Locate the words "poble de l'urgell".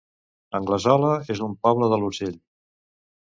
1.67-2.35